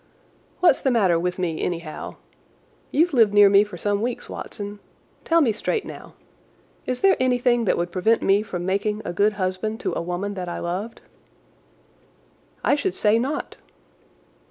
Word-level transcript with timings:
What's 0.61 0.81
the 0.81 0.89
matter 0.89 1.19
with 1.19 1.37
me, 1.37 1.61
anyhow? 1.61 2.15
You've 2.89 3.13
lived 3.13 3.35
near 3.35 3.49
me 3.51 3.63
for 3.63 3.77
some 3.77 4.01
weeks, 4.01 4.27
Watson. 4.29 4.79
Tell 5.25 5.41
me 5.41 5.51
straight, 5.51 5.85
now! 5.85 6.15
Is 6.87 7.01
there 7.01 7.15
anything 7.19 7.65
that 7.65 7.77
would 7.77 7.91
prevent 7.91 8.23
me 8.23 8.41
from 8.41 8.65
making 8.65 9.03
a 9.05 9.13
good 9.13 9.33
husband 9.33 9.79
to 9.81 9.93
a 9.93 10.01
woman 10.01 10.33
that 10.33 10.49
I 10.49 10.57
loved?" 10.57 11.01
"I 12.63 12.73
should 12.73 12.95
say 12.95 13.19
not." 13.19 13.57